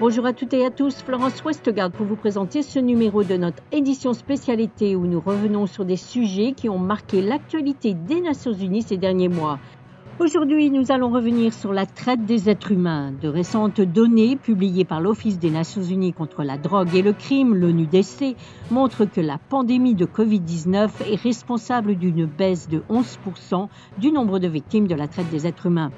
Bonjour 0.00 0.24
à 0.24 0.32
toutes 0.32 0.54
et 0.54 0.64
à 0.64 0.70
tous, 0.70 1.02
Florence 1.02 1.44
Westgard 1.44 1.90
pour 1.90 2.06
vous 2.06 2.16
présenter 2.16 2.62
ce 2.62 2.78
numéro 2.78 3.22
de 3.22 3.36
notre 3.36 3.62
édition 3.70 4.14
spécialité 4.14 4.96
où 4.96 5.06
nous 5.06 5.20
revenons 5.20 5.66
sur 5.66 5.84
des 5.84 5.96
sujets 5.98 6.52
qui 6.52 6.70
ont 6.70 6.78
marqué 6.78 7.20
l'actualité 7.20 7.92
des 7.92 8.22
Nations 8.22 8.54
Unies 8.54 8.80
ces 8.80 8.96
derniers 8.96 9.28
mois. 9.28 9.58
Aujourd'hui, 10.20 10.68
nous 10.68 10.92
allons 10.92 11.08
revenir 11.08 11.54
sur 11.54 11.72
la 11.72 11.86
traite 11.86 12.26
des 12.26 12.50
êtres 12.50 12.72
humains. 12.72 13.10
De 13.10 13.26
récentes 13.26 13.80
données 13.80 14.36
publiées 14.36 14.84
par 14.84 15.00
l'Office 15.00 15.38
des 15.38 15.48
Nations 15.48 15.82
Unies 15.82 16.12
contre 16.12 16.42
la 16.42 16.58
drogue 16.58 16.94
et 16.94 17.00
le 17.00 17.14
crime, 17.14 17.54
l'ONUDC, 17.54 18.36
montrent 18.70 19.06
que 19.06 19.22
la 19.22 19.38
pandémie 19.38 19.94
de 19.94 20.04
Covid-19 20.04 20.90
est 21.10 21.22
responsable 21.22 21.94
d'une 21.94 22.26
baisse 22.26 22.68
de 22.68 22.82
11% 22.90 23.68
du 23.96 24.12
nombre 24.12 24.38
de 24.38 24.48
victimes 24.48 24.88
de 24.88 24.94
la 24.94 25.08
traite 25.08 25.30
des 25.30 25.46
êtres 25.46 25.64
humains. 25.64 25.90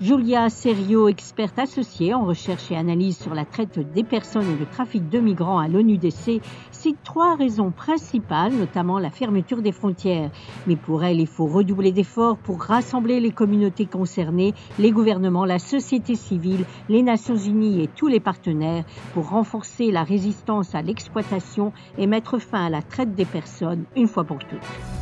Julia 0.00 0.48
Serio, 0.48 1.08
experte 1.08 1.58
associée 1.58 2.14
en 2.14 2.24
recherche 2.24 2.70
et 2.70 2.76
analyse 2.76 3.18
sur 3.18 3.34
la 3.34 3.44
traite 3.44 3.80
des 3.80 4.04
personnes 4.04 4.48
et 4.48 4.56
le 4.56 4.64
trafic 4.64 5.08
de 5.08 5.18
migrants 5.18 5.58
à 5.58 5.66
l'ONUDC, 5.66 6.40
cite 6.70 7.02
trois 7.02 7.34
raisons 7.34 7.72
principales, 7.72 8.52
notamment 8.52 9.00
la 9.00 9.10
fermeture 9.10 9.60
des 9.60 9.72
frontières. 9.72 10.30
Mais 10.68 10.76
pour 10.76 11.02
elle, 11.02 11.18
il 11.18 11.26
faut 11.26 11.46
redoubler 11.46 11.90
d'efforts 11.90 12.38
pour 12.38 12.62
rassembler 12.62 13.18
les 13.18 13.32
communautés 13.32 13.86
concernées, 13.86 14.54
les 14.78 14.92
gouvernements, 14.92 15.44
la 15.44 15.58
société 15.58 16.14
civile, 16.14 16.64
les 16.88 17.02
Nations 17.02 17.36
Unies 17.36 17.82
et 17.82 17.88
tous 17.88 18.06
les 18.06 18.20
partenaires 18.20 18.84
pour 19.14 19.30
renforcer 19.30 19.90
la 19.90 20.04
résistance 20.04 20.76
à 20.76 20.82
l'exploitation 20.82 21.72
et 21.98 22.06
mettre 22.06 22.38
fin 22.38 22.66
à 22.66 22.70
la 22.70 22.82
traite 22.82 23.16
des 23.16 23.24
personnes 23.24 23.84
une 23.96 24.06
fois 24.06 24.22
pour 24.22 24.38
toutes. 24.38 24.97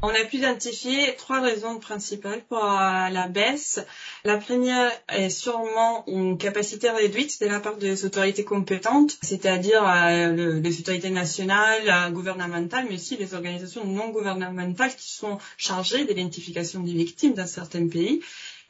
On 0.00 0.10
a 0.10 0.24
pu 0.24 0.36
identifier 0.36 1.16
trois 1.16 1.40
raisons 1.40 1.80
principales 1.80 2.42
pour 2.48 2.62
la 2.62 3.26
baisse. 3.26 3.80
La 4.24 4.36
première 4.36 4.92
est 5.08 5.28
sûrement 5.28 6.04
une 6.06 6.38
capacité 6.38 6.88
réduite 6.88 7.40
de 7.40 7.46
la 7.46 7.58
part 7.58 7.76
des 7.76 8.04
autorités 8.04 8.44
compétentes, 8.44 9.18
c'est-à-dire 9.22 9.82
euh, 9.84 10.60
les 10.60 10.80
autorités 10.80 11.10
nationales, 11.10 11.88
euh, 11.88 12.10
gouvernementales, 12.10 12.86
mais 12.88 12.94
aussi 12.94 13.16
les 13.16 13.34
organisations 13.34 13.84
non 13.84 14.10
gouvernementales 14.10 14.94
qui 14.94 15.10
sont 15.10 15.38
chargées 15.56 16.04
de 16.04 16.12
l'identification 16.12 16.80
des 16.80 16.92
victimes 16.92 17.34
dans 17.34 17.46
certains 17.48 17.88
pays 17.88 18.20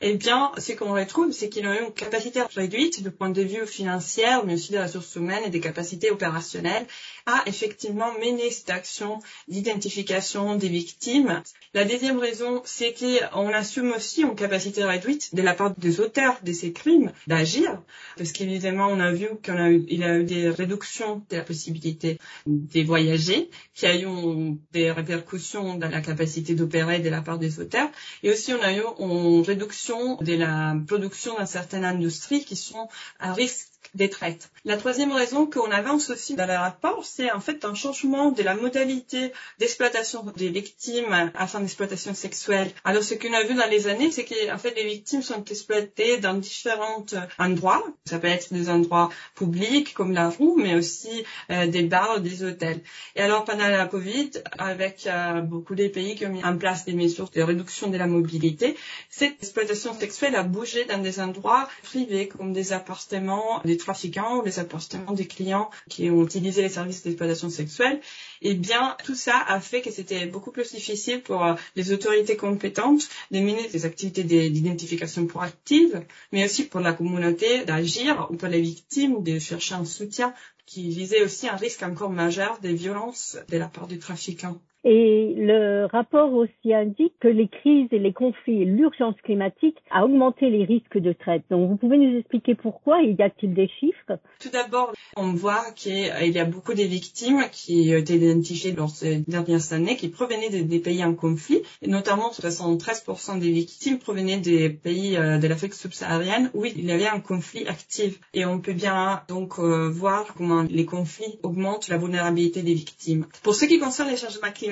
eh 0.01 0.15
bien, 0.15 0.53
ce 0.59 0.73
qu'on 0.73 0.93
retrouve, 0.93 1.33
c'est 1.33 1.49
qu'ils 1.49 1.67
ont 1.67 1.73
une 1.73 1.93
capacité 1.93 2.43
réduite 2.55 3.03
du 3.03 3.11
point 3.11 3.31
de 3.31 3.43
vue 3.43 3.67
financier, 3.67 4.27
mais 4.47 4.55
aussi 4.55 4.71
des 4.71 4.79
ressources 4.79 5.17
humaines 5.17 5.43
et 5.47 5.51
des 5.51 5.59
capacités 5.59 6.13
opérationnelles 6.13 6.87
à 7.27 7.43
effectivement 7.47 8.13
mener 8.21 8.51
cette 8.51 8.71
action 8.71 9.19
d'identification 9.49 10.55
des 10.55 10.69
victimes. 10.69 11.43
La 11.75 11.85
deuxième 11.85 12.19
raison, 12.19 12.63
c'est 12.65 12.95
qu'on 12.95 13.49
assume 13.49 13.93
aussi 13.93 14.23
une 14.23 14.37
capacité 14.37 14.85
réduite 14.85 15.35
de 15.35 15.43
la 15.43 15.55
part 15.55 15.75
des 15.77 15.99
auteurs 15.99 16.39
de 16.45 16.53
ces 16.53 16.73
crimes 16.73 17.13
d'agir, 17.27 17.83
parce 18.17 18.31
qu'évidemment, 18.31 18.87
on 18.87 19.01
a 19.01 19.11
vu 19.11 19.29
qu'il 19.43 19.55
a, 19.55 19.69
eu, 19.69 19.85
il 19.89 20.05
a 20.05 20.19
eu 20.19 20.25
des 20.25 20.49
réductions 20.49 21.25
de 21.29 21.37
la 21.37 21.43
possibilité 21.43 22.19
de 22.47 22.83
voyager, 22.83 23.51
qu'il 23.75 23.89
y 23.89 23.93
a 23.93 24.01
eu 24.01 24.57
des 24.73 24.93
répercussions 24.93 25.77
dans 25.77 25.91
la 25.91 26.01
capacité 26.01 26.55
d'opérer 26.55 27.01
de 27.01 27.09
la 27.09 27.21
part 27.21 27.39
des 27.39 27.59
auteurs, 27.59 27.91
et 28.23 28.31
aussi 28.31 28.53
on 28.53 28.63
a 28.63 28.73
eu 28.73 28.83
une 29.01 29.43
réduction 29.43 29.88
de 30.21 30.35
la 30.35 30.77
production 30.87 31.39
dans 31.39 31.47
certaines 31.47 31.85
industries 31.85 32.45
qui 32.45 32.57
sont 32.57 32.89
à 33.19 33.33
risque 33.33 33.69
des 33.95 34.11
traites. 34.11 34.51
La 34.65 34.77
troisième 34.77 35.13
raison 35.13 35.47
qu'on 35.47 35.71
avance 35.71 36.11
aussi 36.11 36.35
dans 36.35 36.47
le 36.47 36.55
rapport, 36.55 37.05
c'est 37.05 37.31
en 37.33 37.41
fait 37.41 37.65
un 37.65 37.75
changement 37.75 38.31
de 38.33 38.43
la 38.43 38.55
modalité 38.55 39.33
d'exploitation 39.59 40.25
des 40.37 40.49
victimes 40.49 41.31
afin 41.35 41.61
d'exploitation 41.61 42.13
sexuelle. 42.15 42.71
Alors 42.85 43.03
ce 43.03 43.15
qu'on 43.15 43.33
a 43.33 43.45
vu 43.45 43.55
dans 43.55 43.71
les 43.71 43.89
années, 43.89 44.11
c'est 44.11 44.25
qu'en 44.25 44.59
fait 44.59 44.75
les 44.75 44.87
victimes 44.87 45.23
sont 45.23 45.45
exploitées 45.45 46.19
dans 46.19 46.35
différents 46.35 47.07
endroits. 47.39 47.83
Ça 48.05 48.19
peut 48.19 48.27
être 48.27 48.53
des 48.53 48.69
endroits 48.69 49.09
publics 49.35 49.95
comme 49.95 50.13
la 50.13 50.29
rue, 50.29 50.53
mais 50.57 50.75
aussi 50.75 51.25
euh, 51.51 51.67
des 51.67 51.83
bars, 51.83 52.21
des 52.21 52.43
hôtels. 52.43 52.81
Et 53.17 53.23
alors 53.23 53.45
pendant 53.45 53.69
la 53.69 53.87
Covid, 53.87 54.31
avec 54.59 55.07
euh, 55.07 55.41
beaucoup 55.41 55.75
des 55.75 55.89
pays 55.89 56.15
qui 56.15 56.27
ont 56.27 56.31
mis 56.31 56.45
en 56.45 56.59
place 56.59 56.85
des 56.85 56.93
mesures 56.93 57.31
de 57.31 57.43
réduction 57.43 57.89
de 57.89 57.97
la 57.97 58.07
mobilité, 58.07 58.77
cette 59.09 59.43
exploitation 59.43 59.95
sexuelle 59.95 60.37
a 60.37 60.43
bougé 60.43 60.85
dans 60.85 60.99
des 60.99 61.21
endroits 61.21 61.69
privés 61.83 62.29
comme 62.29 62.53
des 62.53 62.73
appartements, 62.75 63.63
des 63.65 63.78
trafiquants 63.79 64.41
ou 64.41 64.45
les 64.45 64.59
appartements 64.59 65.13
des 65.13 65.27
clients 65.27 65.71
qui 65.89 66.11
ont 66.11 66.23
utilisé 66.23 66.63
les 66.63 66.69
services 66.69 67.03
d'exploitation 67.03 67.49
sexuelle, 67.49 68.01
eh 68.43 68.55
bien, 68.55 68.97
tout 69.05 69.15
ça 69.15 69.39
a 69.47 69.61
fait 69.61 69.81
que 69.81 69.91
c'était 69.91 70.27
beaucoup 70.27 70.51
plus 70.51 70.71
difficile 70.73 71.23
pour 71.23 71.45
euh, 71.45 71.55
les 71.77 71.93
autorités 71.93 72.37
compétentes 72.37 73.09
de 73.31 73.41
mener 73.41 73.69
des 73.69 73.87
activités 73.87 74.25
d'identification 74.25 75.27
proactive, 75.27 76.05
mais 76.33 76.45
aussi 76.45 76.65
pour 76.65 76.81
la 76.81 76.93
communauté 76.93 77.65
d'agir 77.65 78.29
ou 78.31 78.37
pour 78.37 78.49
les 78.49 78.61
victimes 78.61 79.23
de 79.23 79.39
chercher 79.39 79.75
un 79.75 79.85
soutien 79.85 80.35
qui 80.67 80.91
visait 80.91 81.23
aussi 81.23 81.49
un 81.49 81.57
risque 81.57 81.83
encore 81.83 82.11
majeur 82.11 82.59
des 82.61 82.75
violences 82.75 83.39
de 83.49 83.57
la 83.57 83.69
part 83.69 83.87
des 83.87 83.99
trafiquants. 83.99 84.61
Et 84.85 85.35
le 85.37 85.87
rapport 85.87 86.33
aussi 86.33 86.73
indique 86.73 87.15
que 87.21 87.29
les 87.29 87.49
crises 87.49 87.89
et 87.91 87.99
les 87.99 88.13
conflits 88.13 88.63
et 88.63 88.65
l'urgence 88.65 89.17
climatique 89.25 89.77
a 89.91 90.05
augmenté 90.05 90.51
les 90.51 90.65
risques 90.65 90.99
de 90.99 91.13
traite. 91.13 91.43
Donc 91.51 91.69
vous 91.69 91.77
pouvez 91.77 91.99
nous 91.99 92.19
expliquer 92.19 92.55
pourquoi 92.55 93.03
y 93.03 93.21
a-t-il 93.21 93.55
des 93.55 93.69
chiffres? 93.81 94.19
Tout 94.41 94.51
d'abord, 94.51 94.93
on 95.17 95.33
voit 95.33 95.65
qu'il 95.75 95.97
y 95.97 96.39
a 96.39 96.45
beaucoup 96.45 96.75
de 96.75 96.83
victimes 96.83 97.43
qui 97.51 97.91
ont 97.93 97.99
été 97.99 98.15
identifiées 98.15 98.73
dans 98.73 98.87
ces 98.87 99.25
dernières 99.27 99.73
années 99.73 99.97
qui 99.97 100.09
provenaient 100.09 100.51
des 100.51 100.79
pays 100.79 101.05
en 101.05 101.15
conflit, 101.15 101.63
et 101.83 101.89
notamment 101.89 102.31
73% 102.31 103.41
des 103.41 103.51
victimes 103.51 103.99
provenaient 103.99 104.39
des 104.39 104.71
pays 104.71 105.17
euh, 105.17 105.39
de 105.39 105.49
l'Afrique 105.49 105.75
subsaharienne 105.75 106.51
où 106.55 106.65
il 106.65 106.85
y 106.85 106.93
avait 106.93 107.09
un 107.09 107.21
conflit 107.21 107.67
actif. 107.67 108.21
Et 108.33 108.45
on 108.45 108.61
peut 108.61 108.73
bien 108.73 109.23
donc 109.29 109.59
euh, 109.59 109.89
voir 109.89 110.35
comment 110.37 110.63
les 110.63 110.87
conflits 110.87 111.39
augmentent 111.43 111.89
la 111.89 111.99
vulnérabilité 111.99 112.63
des 112.63 112.75
victimes. 112.75 113.27
Pour 113.43 113.55
ce 113.55 113.65
qui 113.65 113.79
concerne 113.79 114.09
les 114.09 114.17
changements 114.17 114.53
climatiques, 114.53 114.68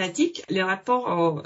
les 0.48 0.62
rapports 0.62 1.42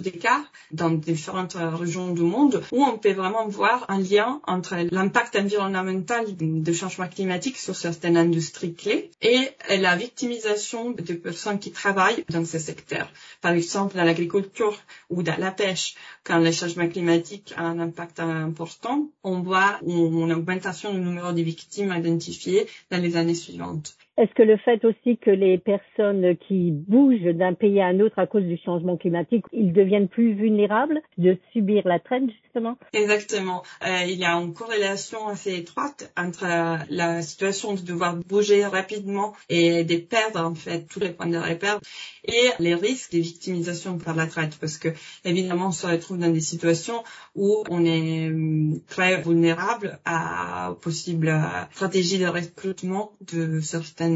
des 0.00 0.12
cas 0.12 0.44
dans 0.70 0.90
différentes 0.90 1.56
régions 1.58 2.12
du 2.12 2.22
monde 2.22 2.62
où 2.72 2.84
on 2.84 2.98
peut 2.98 3.12
vraiment 3.12 3.46
voir 3.48 3.86
un 3.88 3.98
lien 3.98 4.40
entre 4.46 4.76
l'impact 4.90 5.36
environnemental 5.36 6.24
du 6.36 6.74
changement 6.74 7.08
climatique 7.08 7.56
sur 7.56 7.76
certaines 7.76 8.16
industries 8.16 8.74
clés 8.74 9.10
et 9.22 9.48
la 9.78 9.96
victimisation 9.96 10.90
des 10.90 11.14
personnes 11.14 11.58
qui 11.58 11.72
travaillent 11.72 12.24
dans 12.28 12.44
ces 12.44 12.58
secteurs. 12.58 13.10
Par 13.40 13.52
exemple, 13.52 13.96
dans 13.96 14.04
l'agriculture 14.04 14.78
ou 15.08 15.22
dans 15.22 15.38
la 15.38 15.50
pêche, 15.50 15.94
quand 16.24 16.38
le 16.38 16.52
changement 16.52 16.88
climatique 16.88 17.54
a 17.56 17.62
un 17.62 17.78
impact 17.78 18.20
important, 18.20 19.08
on 19.22 19.40
voit 19.40 19.78
une 19.86 20.32
augmentation 20.32 20.92
du 20.92 21.00
nombre 21.00 21.32
de 21.32 21.42
victimes 21.42 21.94
identifiées 21.96 22.66
dans 22.90 23.02
les 23.02 23.16
années 23.16 23.34
suivantes. 23.34 23.96
Est-ce 24.20 24.34
que 24.34 24.42
le 24.42 24.58
fait 24.58 24.84
aussi 24.84 25.16
que 25.16 25.30
les 25.30 25.56
personnes 25.56 26.36
qui 26.46 26.72
bougent 26.72 27.34
d'un 27.34 27.54
pays 27.54 27.80
à 27.80 27.86
un 27.86 28.00
autre 28.00 28.18
à 28.18 28.26
cause 28.26 28.42
du 28.42 28.58
changement 28.58 28.98
climatique, 28.98 29.46
ils 29.50 29.72
deviennent 29.72 30.08
plus 30.08 30.34
vulnérables 30.34 31.00
de 31.16 31.38
subir 31.54 31.88
la 31.88 31.98
traite 32.00 32.24
justement? 32.42 32.76
Exactement. 32.92 33.62
Euh, 33.82 34.04
il 34.06 34.18
y 34.18 34.26
a 34.26 34.34
une 34.34 34.52
corrélation 34.52 35.26
assez 35.28 35.56
étroite 35.56 36.12
entre 36.18 36.44
euh, 36.44 36.76
la 36.90 37.22
situation 37.22 37.72
de 37.72 37.80
devoir 37.80 38.16
bouger 38.16 38.66
rapidement 38.66 39.32
et 39.48 39.84
de 39.84 39.96
perdre 39.96 40.40
en 40.44 40.54
fait 40.54 40.86
tous 40.86 41.00
les 41.00 41.12
points 41.12 41.28
de 41.28 41.38
repère 41.38 41.80
et 42.24 42.50
les 42.58 42.74
risques 42.74 43.12
de 43.12 43.20
victimisation 43.20 43.96
par 43.96 44.14
la 44.14 44.26
traite 44.26 44.58
parce 44.60 44.76
que 44.76 44.88
évidemment 45.24 45.68
on 45.68 45.72
se 45.72 45.86
retrouve 45.86 46.18
dans 46.18 46.30
des 46.30 46.40
situations 46.40 47.02
où 47.34 47.64
on 47.70 47.86
est 47.86 48.28
hum, 48.28 48.80
très 48.86 49.22
vulnérable 49.22 49.98
à 50.04 50.74
possibles 50.82 51.34
stratégies 51.72 52.18
de 52.18 52.26
recrutement 52.26 53.12
de 53.32 53.60
certains 53.60 54.09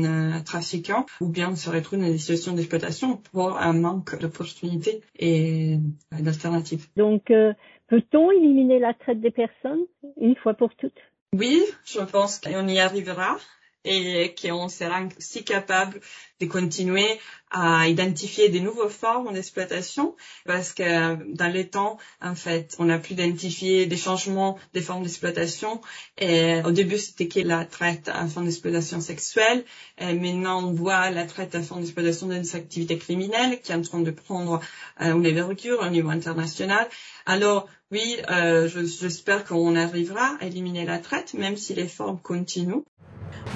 trafiquants 0.45 1.07
ou 1.21 1.29
bien 1.29 1.51
on 1.51 1.57
se 1.57 1.71
retrouve 1.71 1.99
dans 2.01 2.07
des 2.07 2.19
situations 2.19 2.53
d'exploitation 2.53 3.17
pour 3.33 3.59
un 3.59 3.73
manque 3.73 4.19
d'opportunités 4.19 5.03
et 5.19 5.79
d'alternatives. 6.13 6.87
Donc 6.97 7.31
euh, 7.31 7.53
peut-on 7.89 8.31
éliminer 8.31 8.79
la 8.79 8.95
traite 8.95 9.21
des 9.21 9.31
personnes 9.31 9.85
une 10.21 10.37
fois 10.37 10.55
pour 10.55 10.75
toutes? 10.75 11.01
Oui, 11.33 11.63
je 11.85 12.01
pense 12.01 12.39
qu'on 12.39 12.69
y 12.69 12.79
arrivera 12.79 13.37
et 13.85 14.35
qu'on 14.41 14.69
sera 14.69 15.03
aussi 15.19 15.45
capable 15.45 16.01
de 16.41 16.47
continuer 16.47 17.21
à 17.51 17.87
identifier 17.87 18.49
des 18.49 18.59
nouvelles 18.61 18.91
formes 18.91 19.33
d'exploitation 19.33 20.17
parce 20.45 20.73
que 20.73 21.33
dans 21.35 21.53
les 21.53 21.69
temps, 21.69 21.99
en 22.21 22.35
fait, 22.35 22.75
on 22.81 22.89
a 22.89 22.99
pu 22.99 23.13
identifier 23.13 23.87
des 23.87 23.97
changements 23.97 24.59
des 24.73 24.81
formes 24.81 25.05
d'exploitation. 25.05 25.81
Et 26.19 26.61
au 26.65 26.73
début, 26.73 26.99
c'était 26.99 27.29
que 27.29 27.41
la 27.41 27.65
traite 27.65 28.11
en 28.13 28.29
forme 28.29 28.47
d'exploitation 28.47 29.01
sexuelle. 29.01 29.65
Et 29.99 30.15
maintenant, 30.15 30.65
on 30.65 30.73
voit 30.73 31.11
la 31.11 31.27
traite 31.27 31.55
en 31.55 31.63
forme 31.63 31.83
d'exploitation 31.83 32.27
des 32.27 32.57
activités 32.57 32.99
criminelles 32.99 33.61
qui 33.61 33.71
est 33.71 33.77
en 33.77 33.83
train 33.83 34.01
de 34.01 34.11
prendre 34.11 34.61
euh, 35.01 35.13
une 35.13 35.27
ouverture 35.27 35.81
au 35.81 35.89
niveau 35.91 36.11
international. 36.11 36.89
Alors, 37.27 37.69
oui, 37.93 38.17
euh, 38.31 38.67
j'espère 38.67 39.45
qu'on 39.45 39.77
arrivera 39.77 40.37
à 40.41 40.47
éliminer 40.47 40.85
la 40.85 40.99
traite, 40.99 41.35
même 41.35 41.57
si 41.57 41.75
les 41.75 41.87
formes 41.87 42.21
continuent. 42.21 42.83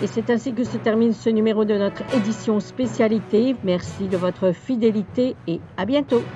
Et 0.00 0.06
c'est 0.06 0.30
ainsi 0.30 0.54
que 0.54 0.64
se 0.64 0.76
termine 0.76 1.12
ce 1.12 1.28
numéro 1.30 1.64
de 1.64 1.74
notre 1.76 2.02
édition 2.10 2.60
spécialité. 2.60 3.56
Merci 3.62 4.08
de 4.08 4.16
votre 4.16 4.52
fidélité 4.52 5.38
et 5.46 5.64
à 5.76 5.84
bientôt. 5.86 6.30